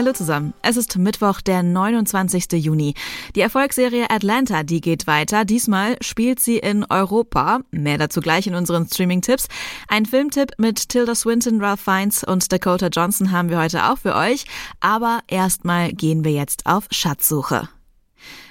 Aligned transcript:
Hallo 0.00 0.14
zusammen. 0.14 0.54
Es 0.62 0.78
ist 0.78 0.96
Mittwoch, 0.96 1.42
der 1.42 1.62
29. 1.62 2.52
Juni. 2.52 2.94
Die 3.36 3.42
Erfolgsserie 3.42 4.08
Atlanta, 4.08 4.62
die 4.62 4.80
geht 4.80 5.06
weiter. 5.06 5.44
Diesmal 5.44 5.98
spielt 6.00 6.40
sie 6.40 6.56
in 6.56 6.86
Europa. 6.88 7.60
Mehr 7.70 7.98
dazu 7.98 8.22
gleich 8.22 8.46
in 8.46 8.54
unseren 8.54 8.86
Streaming-Tipps. 8.86 9.48
Ein 9.88 10.06
Filmtipp 10.06 10.52
mit 10.56 10.88
Tilda 10.88 11.14
Swinton, 11.14 11.62
Ralph 11.62 11.82
Fiennes 11.82 12.24
und 12.24 12.50
Dakota 12.50 12.86
Johnson 12.86 13.30
haben 13.30 13.50
wir 13.50 13.58
heute 13.58 13.90
auch 13.90 13.98
für 13.98 14.14
euch. 14.14 14.46
Aber 14.80 15.20
erstmal 15.28 15.92
gehen 15.92 16.24
wir 16.24 16.32
jetzt 16.32 16.64
auf 16.64 16.86
Schatzsuche. 16.90 17.68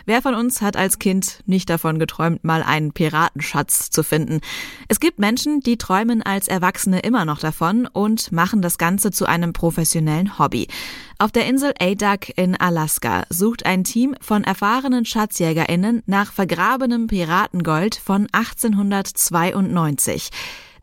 Wer 0.05 0.21
von 0.21 0.33
uns 0.33 0.61
hat 0.61 0.77
als 0.77 0.99
Kind 0.99 1.39
nicht 1.45 1.69
davon 1.69 1.99
geträumt, 1.99 2.43
mal 2.43 2.63
einen 2.63 2.93
Piratenschatz 2.93 3.89
zu 3.89 4.03
finden? 4.03 4.41
Es 4.87 4.99
gibt 4.99 5.19
Menschen, 5.19 5.59
die 5.61 5.77
träumen 5.77 6.21
als 6.21 6.47
Erwachsene 6.47 6.99
immer 6.99 7.25
noch 7.25 7.39
davon 7.39 7.87
und 7.87 8.31
machen 8.31 8.61
das 8.61 8.77
Ganze 8.77 9.11
zu 9.11 9.25
einem 9.25 9.53
professionellen 9.53 10.39
Hobby. 10.39 10.67
Auf 11.17 11.31
der 11.31 11.45
Insel 11.47 11.73
Adak 11.79 12.37
in 12.37 12.55
Alaska 12.55 13.23
sucht 13.29 13.65
ein 13.65 13.83
Team 13.83 14.15
von 14.21 14.43
erfahrenen 14.43 15.05
SchatzjägerInnen 15.05 16.03
nach 16.05 16.31
vergrabenem 16.31 17.07
Piratengold 17.07 17.95
von 17.95 18.27
1892. 18.31 20.29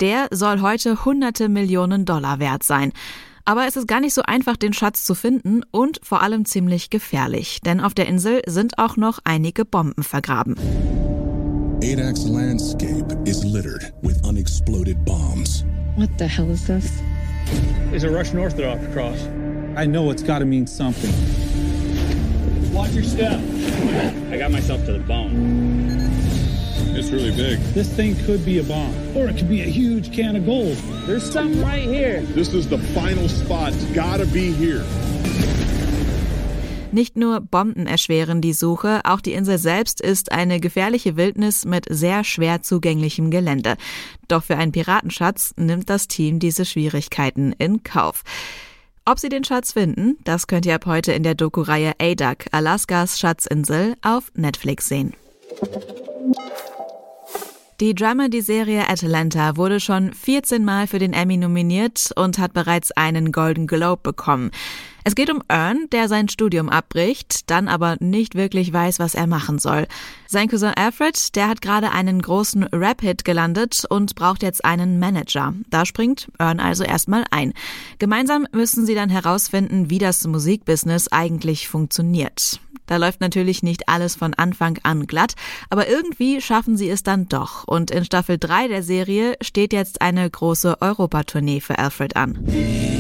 Der 0.01 0.29
soll 0.31 0.61
heute 0.61 1.07
hunderte 1.07 1.49
Millionen 1.49 2.05
Dollar 2.05 2.39
wert 2.39 2.63
sein. 2.63 2.93
Aber 3.49 3.69
es 3.69 3.77
ist 3.77 3.87
gar 3.87 4.01
nicht 4.01 4.13
so 4.13 4.23
einfach, 4.23 4.57
den 4.57 4.73
Schatz 4.73 5.05
zu 5.05 5.15
finden 5.15 5.63
und 5.71 6.01
vor 6.03 6.21
allem 6.21 6.45
ziemlich 6.45 6.91
gefährlich, 6.91 7.61
denn 7.65 7.81
auf 7.81 7.95
der 7.95 8.09
Insel 8.09 8.43
sind 8.47 8.79
auch 8.79 8.97
noch 8.97 9.21
einige 9.23 9.65
Bomben 9.65 10.03
vergraben. 10.03 10.57
ADAC's 11.81 12.25
landscape 12.27 13.17
is 13.25 13.45
littered 13.45 13.93
with 14.03 14.21
unexploded 14.27 14.97
bombs. 15.05 15.65
What 15.97 16.11
the 16.19 16.27
hell 16.27 16.51
is 16.51 16.67
this? 16.67 16.91
It's 17.93 18.03
a 18.03 18.11
Russian 18.11 18.41
Orthodox 18.41 18.85
cross. 18.93 19.29
I 19.77 19.87
know 19.87 20.11
it's 20.11 20.25
got 20.25 20.41
to 20.41 20.45
mean 20.45 20.67
something. 20.67 21.13
Watch 22.73 22.95
your 22.95 23.05
step. 23.05 23.39
I 24.33 24.39
got 24.39 24.51
myself 24.51 24.85
to 24.87 24.93
the 24.93 24.99
bone. 24.99 25.76
It's 27.07 27.13
really 27.13 27.31
big. 27.31 27.61
This 27.73 27.89
thing 27.89 28.17
could 28.27 28.45
be 28.45 28.59
a 28.59 28.65
bomb, 28.65 28.93
or 29.15 29.29
it 29.29 29.37
could 29.37 29.49
be 29.49 29.61
a 29.61 29.71
huge 29.71 30.11
can 30.11 30.35
of 30.35 30.45
gold. 30.45 30.77
There's 31.07 31.23
something 31.23 31.63
right 31.63 31.85
here. 31.85 32.23
This 32.35 32.53
is 32.53 32.69
the 32.69 32.79
final 32.79 33.29
spot. 33.29 33.73
It's 33.73 33.85
gotta 33.95 34.27
be 34.27 34.51
here. 34.51 34.85
Nicht 36.91 37.17
nur 37.17 37.41
Bomben 37.41 37.87
erschweren 37.87 38.41
die 38.41 38.53
Suche, 38.53 39.03
auch 39.05 39.21
die 39.21 39.35
Insel 39.35 39.59
selbst 39.59 40.01
ist 40.01 40.33
eine 40.33 40.59
gefährliche 40.59 41.17
Wildnis 41.17 41.65
mit 41.65 41.85
sehr 41.89 42.25
schwer 42.25 42.63
zugänglichem 42.63 43.31
Gelände. 43.31 43.77
Doch 44.27 44.43
für 44.43 44.57
einen 44.57 44.73
Piratenschatz 44.73 45.55
nimmt 45.57 45.89
das 45.89 46.09
Team 46.09 46.41
diese 46.41 46.65
Schwierigkeiten 46.65 47.53
in 47.53 47.85
Kauf. 47.85 48.25
Ob 49.05 49.21
sie 49.21 49.29
den 49.29 49.45
Schatz 49.45 49.75
finden, 49.75 50.17
das 50.25 50.49
könnt 50.49 50.67
ihr 50.67 50.75
ab 50.75 50.87
heute 50.87 51.13
in 51.13 51.23
der 51.23 51.37
Doku-Reihe 51.37 51.93
ADAC, 52.01 52.49
Alaskas 52.51 53.21
Schatzinsel, 53.21 53.95
auf 54.03 54.33
Netflix 54.35 54.89
sehen. 54.89 55.13
Die 57.79 57.95
Dramedy-Serie 57.95 58.89
Atlanta 58.89 59.59
wurde 59.59 59.81
schon 59.81 60.15
14 60.15 60.65
Mal 60.65 60.87
für 60.87 60.99
den 60.99 61.13
Emmy 61.13 61.37
nominiert 61.37 62.11
und 62.17 62.39
hat 62.39 62.55
bereits 62.55 62.91
einen 62.93 63.33
Golden 63.33 63.67
Globe 63.67 64.01
bekommen. 64.03 64.51
Es 65.09 65.15
geht 65.15 65.31
um 65.31 65.41
Ern, 65.47 65.87
der 65.93 66.09
sein 66.09 66.29
Studium 66.29 66.69
abbricht, 66.69 67.49
dann 67.49 67.69
aber 67.69 67.97
nicht 68.01 68.35
wirklich 68.35 68.73
weiß, 68.73 68.99
was 68.99 69.15
er 69.15 69.29
machen 69.29 69.61
soll. 69.61 69.87
Sein 70.27 70.49
Cousin 70.49 70.73
Alfred, 70.75 71.37
der 71.37 71.47
hat 71.47 71.63
gerade 71.63 71.93
einen 71.93 72.21
großen 72.21 72.65
Rap-Hit 72.65 73.25
gelandet 73.25 73.85
und 73.89 74.17
braucht 74.17 74.43
jetzt 74.43 74.65
einen 74.65 74.99
Manager. 74.99 75.55
Da 75.71 75.87
springt 75.87 76.27
Ern 76.39 76.59
also 76.59 76.83
erstmal 76.83 77.23
ein. 77.31 77.53
Gemeinsam 78.01 78.49
müssen 78.51 78.85
sie 78.85 78.97
dann 78.97 79.09
herausfinden, 79.09 79.91
wie 79.91 79.99
das 79.99 80.27
Musikbusiness 80.27 81.07
eigentlich 81.13 81.69
funktioniert. 81.69 82.59
Da 82.87 82.97
läuft 82.97 83.21
natürlich 83.21 83.63
nicht 83.63 83.89
alles 83.89 84.17
von 84.17 84.35
Anfang 84.35 84.81
an 84.83 85.07
glatt, 85.07 85.35
aber 85.71 85.89
irgendwie 85.89 86.41
schaffen 86.41 86.77
sie 86.77 86.91
es 86.91 87.05
dann 87.05 87.29
doch. 87.29 87.63
Und 87.69 87.93
in 87.93 88.05
Staffel 88.05 88.39
3 88.39 88.67
der 88.67 88.83
Serie 88.83 89.37
steht 89.41 89.73
jetzt 89.73 90.03
eine 90.03 90.29
große 90.29 90.83
Europatournee 90.83 91.61
für 91.61 91.79
Alfred 91.79 92.17
an. 92.17 92.96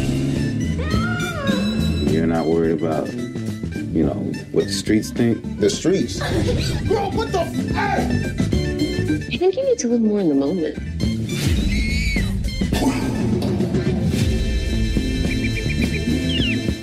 You're 2.16 2.26
not 2.26 2.46
worried 2.46 2.80
about, 2.80 3.12
you 3.12 4.02
know, 4.06 4.14
what 4.50 4.64
the 4.64 4.72
streets 4.72 5.10
think? 5.10 5.60
The 5.60 5.68
streets. 5.68 6.18
Bro, 6.88 7.10
what 7.10 7.30
the 7.30 7.40
f- 7.40 7.76
I 7.76 9.36
think 9.36 9.54
you 9.54 9.62
need 9.62 9.78
to 9.80 9.88
live 9.88 10.00
more 10.00 10.20
in 10.20 10.30
the 10.30 10.34
moment. 10.34 10.78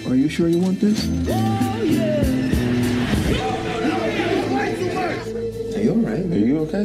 Are 0.08 0.16
you 0.16 0.30
sure 0.30 0.48
you 0.48 0.60
want 0.60 0.80
this? 0.80 1.08
Oh, 1.28 1.80
Are 5.74 5.82
you 5.82 5.92
alright? 5.92 6.20
Are 6.20 6.38
you 6.38 6.60
okay? 6.60 6.84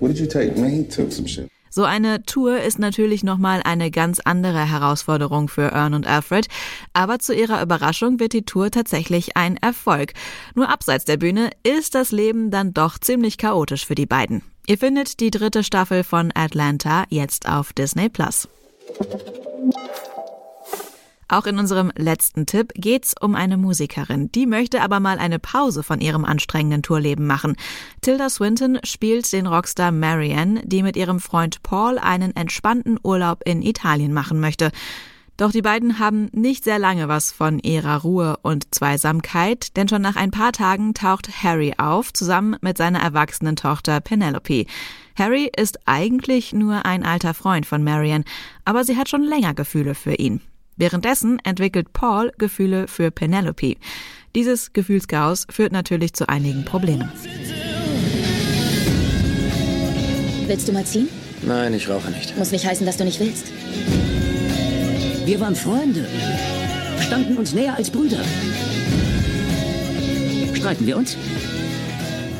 What 0.00 0.08
did 0.08 0.18
you 0.18 0.26
take? 0.26 0.56
Man, 0.56 0.70
he 0.70 0.84
took 0.84 1.10
some 1.12 1.26
shit. 1.26 1.48
So 1.70 1.84
eine 1.84 2.24
Tour 2.24 2.60
ist 2.60 2.80
natürlich 2.80 3.22
nochmal 3.22 3.62
eine 3.64 3.90
ganz 3.92 4.20
andere 4.20 4.68
Herausforderung 4.68 5.48
für 5.48 5.70
Ern 5.70 5.94
und 5.94 6.06
Alfred, 6.06 6.48
aber 6.92 7.20
zu 7.20 7.32
ihrer 7.32 7.62
Überraschung 7.62 8.18
wird 8.18 8.32
die 8.32 8.44
Tour 8.44 8.70
tatsächlich 8.72 9.36
ein 9.36 9.56
Erfolg. 9.56 10.12
Nur 10.56 10.68
abseits 10.68 11.04
der 11.04 11.16
Bühne 11.16 11.50
ist 11.62 11.94
das 11.94 12.10
Leben 12.10 12.50
dann 12.50 12.74
doch 12.74 12.98
ziemlich 12.98 13.38
chaotisch 13.38 13.86
für 13.86 13.94
die 13.94 14.06
beiden. 14.06 14.42
Ihr 14.66 14.78
findet 14.78 15.20
die 15.20 15.30
dritte 15.30 15.64
Staffel 15.64 16.04
von 16.04 16.32
Atlanta 16.34 17.04
jetzt 17.08 17.48
auf 17.48 17.72
Disney 17.72 18.08
Plus. 18.08 18.48
Auch 21.30 21.46
in 21.46 21.60
unserem 21.60 21.92
letzten 21.96 22.44
Tipp 22.44 22.72
geht's 22.74 23.14
um 23.20 23.36
eine 23.36 23.56
Musikerin. 23.56 24.32
Die 24.32 24.46
möchte 24.46 24.82
aber 24.82 24.98
mal 24.98 25.20
eine 25.20 25.38
Pause 25.38 25.84
von 25.84 26.00
ihrem 26.00 26.24
anstrengenden 26.24 26.82
Tourleben 26.82 27.24
machen. 27.24 27.54
Tilda 28.00 28.28
Swinton 28.28 28.80
spielt 28.82 29.32
den 29.32 29.46
Rockstar 29.46 29.92
Marianne, 29.92 30.60
die 30.64 30.82
mit 30.82 30.96
ihrem 30.96 31.20
Freund 31.20 31.62
Paul 31.62 31.98
einen 32.00 32.34
entspannten 32.34 32.98
Urlaub 33.04 33.42
in 33.44 33.62
Italien 33.62 34.12
machen 34.12 34.40
möchte. 34.40 34.72
Doch 35.36 35.52
die 35.52 35.62
beiden 35.62 36.00
haben 36.00 36.28
nicht 36.32 36.64
sehr 36.64 36.80
lange 36.80 37.06
was 37.06 37.30
von 37.30 37.60
ihrer 37.60 38.02
Ruhe 38.02 38.36
und 38.42 38.74
Zweisamkeit, 38.74 39.76
denn 39.76 39.88
schon 39.88 40.02
nach 40.02 40.16
ein 40.16 40.32
paar 40.32 40.50
Tagen 40.50 40.94
taucht 40.94 41.44
Harry 41.44 41.74
auf, 41.78 42.12
zusammen 42.12 42.56
mit 42.60 42.76
seiner 42.76 42.98
erwachsenen 42.98 43.54
Tochter 43.54 44.00
Penelope. 44.00 44.66
Harry 45.16 45.48
ist 45.56 45.78
eigentlich 45.86 46.52
nur 46.52 46.84
ein 46.84 47.04
alter 47.04 47.34
Freund 47.34 47.66
von 47.66 47.84
Marianne, 47.84 48.24
aber 48.64 48.82
sie 48.82 48.96
hat 48.96 49.08
schon 49.08 49.22
länger 49.22 49.54
Gefühle 49.54 49.94
für 49.94 50.14
ihn. 50.14 50.40
Währenddessen 50.80 51.38
entwickelt 51.44 51.92
Paul 51.92 52.32
Gefühle 52.38 52.88
für 52.88 53.10
Penelope. 53.10 53.76
Dieses 54.34 54.72
Gefühlschaos 54.72 55.46
führt 55.50 55.72
natürlich 55.72 56.14
zu 56.14 56.26
einigen 56.26 56.64
Problemen. 56.64 57.12
Willst 60.46 60.66
du 60.66 60.72
mal 60.72 60.86
ziehen? 60.86 61.06
Nein, 61.42 61.74
ich 61.74 61.86
rauche 61.86 62.10
nicht. 62.10 62.34
Muss 62.38 62.50
nicht 62.50 62.64
heißen, 62.64 62.86
dass 62.86 62.96
du 62.96 63.04
nicht 63.04 63.20
willst. 63.20 63.52
Wir 65.26 65.38
waren 65.38 65.54
Freunde. 65.54 66.06
Standen 67.02 67.36
uns 67.36 67.52
näher 67.52 67.74
als 67.74 67.90
Brüder. 67.90 68.24
Streiten 70.54 70.86
wir 70.86 70.96
uns? 70.96 71.14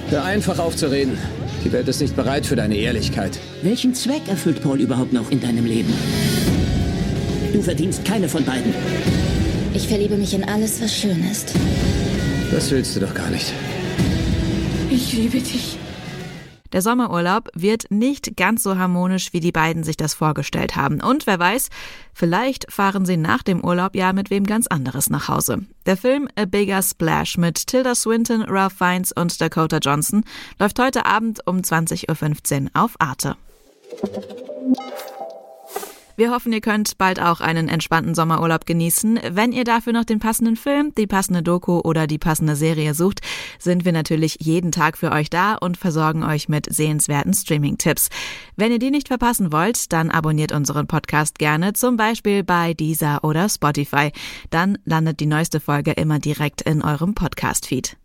Hör 0.08 0.24
einfach 0.24 0.58
auf 0.58 0.76
zu 0.76 0.90
reden. 0.90 1.18
Die 1.62 1.72
Welt 1.72 1.88
ist 1.88 2.00
nicht 2.00 2.16
bereit 2.16 2.46
für 2.46 2.56
deine 2.56 2.78
Ehrlichkeit. 2.78 3.38
Welchen 3.60 3.94
Zweck 3.94 4.28
erfüllt 4.28 4.62
Paul 4.62 4.80
überhaupt 4.80 5.12
noch 5.12 5.30
in 5.30 5.40
deinem 5.40 5.66
Leben? 5.66 5.92
Du 7.52 7.62
verdienst 7.62 8.04
keine 8.04 8.28
von 8.28 8.44
beiden. 8.44 8.72
Ich 9.74 9.88
verliebe 9.88 10.16
mich 10.16 10.34
in 10.34 10.44
alles, 10.44 10.80
was 10.80 10.94
schön 10.94 11.28
ist. 11.30 11.52
Das 12.50 12.70
willst 12.70 12.94
du 12.94 13.00
doch 13.00 13.14
gar 13.14 13.30
nicht. 13.30 13.52
Ich 14.90 15.12
liebe 15.12 15.40
dich. 15.40 15.76
Der 16.72 16.82
Sommerurlaub 16.82 17.48
wird 17.54 17.90
nicht 17.90 18.36
ganz 18.36 18.62
so 18.62 18.78
harmonisch, 18.78 19.32
wie 19.32 19.40
die 19.40 19.50
beiden 19.50 19.82
sich 19.82 19.96
das 19.96 20.14
vorgestellt 20.14 20.76
haben. 20.76 21.00
Und 21.00 21.26
wer 21.26 21.40
weiß, 21.40 21.68
vielleicht 22.14 22.72
fahren 22.72 23.04
sie 23.04 23.16
nach 23.16 23.42
dem 23.42 23.64
Urlaub 23.64 23.96
ja 23.96 24.12
mit 24.12 24.30
wem 24.30 24.44
ganz 24.44 24.68
anderes 24.68 25.10
nach 25.10 25.26
Hause. 25.26 25.64
Der 25.86 25.96
Film 25.96 26.28
A 26.36 26.44
Bigger 26.44 26.82
Splash 26.82 27.36
mit 27.38 27.66
Tilda 27.66 27.96
Swinton, 27.96 28.42
Ralph 28.42 28.74
Fiennes 28.74 29.10
und 29.10 29.40
Dakota 29.40 29.78
Johnson 29.78 30.22
läuft 30.60 30.78
heute 30.78 31.06
Abend 31.06 31.40
um 31.46 31.58
20.15 31.58 32.62
Uhr 32.62 32.70
auf 32.74 32.94
Arte. 33.00 33.36
Wir 36.20 36.32
hoffen, 36.32 36.52
ihr 36.52 36.60
könnt 36.60 36.98
bald 36.98 37.18
auch 37.18 37.40
einen 37.40 37.70
entspannten 37.70 38.14
Sommerurlaub 38.14 38.66
genießen. 38.66 39.20
Wenn 39.30 39.52
ihr 39.52 39.64
dafür 39.64 39.94
noch 39.94 40.04
den 40.04 40.18
passenden 40.18 40.54
Film, 40.54 40.92
die 40.94 41.06
passende 41.06 41.42
Doku 41.42 41.80
oder 41.80 42.06
die 42.06 42.18
passende 42.18 42.56
Serie 42.56 42.92
sucht, 42.92 43.20
sind 43.58 43.86
wir 43.86 43.92
natürlich 43.92 44.36
jeden 44.38 44.70
Tag 44.70 44.98
für 44.98 45.12
euch 45.12 45.30
da 45.30 45.54
und 45.54 45.78
versorgen 45.78 46.22
euch 46.22 46.46
mit 46.50 46.70
sehenswerten 46.70 47.32
Streaming-Tipps. 47.32 48.10
Wenn 48.54 48.70
ihr 48.70 48.78
die 48.78 48.90
nicht 48.90 49.08
verpassen 49.08 49.50
wollt, 49.50 49.94
dann 49.94 50.10
abonniert 50.10 50.52
unseren 50.52 50.86
Podcast 50.86 51.38
gerne, 51.38 51.72
zum 51.72 51.96
Beispiel 51.96 52.44
bei 52.44 52.74
Deezer 52.74 53.24
oder 53.24 53.48
Spotify. 53.48 54.12
Dann 54.50 54.76
landet 54.84 55.20
die 55.20 55.26
neueste 55.26 55.58
Folge 55.58 55.92
immer 55.92 56.18
direkt 56.18 56.60
in 56.60 56.82
eurem 56.82 57.14
Podcast-Feed. 57.14 57.96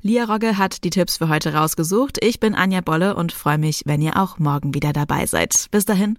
Lia 0.00 0.24
Rogge 0.24 0.58
hat 0.58 0.82
die 0.82 0.90
Tipps 0.90 1.18
für 1.18 1.28
heute 1.28 1.54
rausgesucht. 1.54 2.18
Ich 2.24 2.40
bin 2.40 2.56
Anja 2.56 2.80
Bolle 2.80 3.14
und 3.14 3.30
freue 3.30 3.58
mich, 3.58 3.82
wenn 3.84 4.02
ihr 4.02 4.16
auch 4.16 4.40
morgen 4.40 4.74
wieder 4.74 4.92
dabei 4.92 5.26
seid. 5.26 5.68
Bis 5.70 5.84
dahin, 5.84 6.18